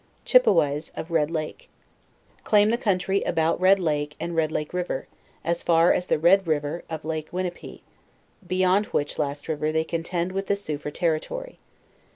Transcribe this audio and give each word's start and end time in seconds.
CHIPPEWAYS 0.25 0.93
OF 0.97 1.11
RED 1.11 1.29
LAKE. 1.29 1.69
Claim 2.43 2.71
the 2.71 2.77
country 2.79 3.21
about 3.21 3.61
Red 3.61 3.77
lake 3.79 4.15
and 4.19 4.35
Red 4.35 4.51
lake 4.51 4.73
river, 4.73 5.05
as 5.45 5.61
far 5.61 5.93
as 5.93 6.07
the 6.07 6.17
Red 6.17 6.47
river 6.47 6.83
of 6.89 7.05
lake 7.05 7.29
Winnipie, 7.31 7.81
beyond 8.47 8.87
which 8.87 9.19
last 9.19 9.47
river 9.47 9.71
they 9.71 9.83
contend 9.83 10.31
with 10.31 10.47
the 10.47 10.55
Sioux 10.55 10.79
for 10.79 10.89
territory. 10.89 11.59